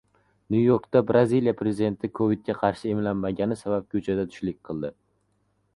[0.53, 4.93] Nyu-Yorkda Braziliya prezidenti kovidga qarshi emlanmagani sabab ko‘chada tushlik qildi